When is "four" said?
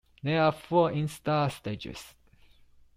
0.51-0.89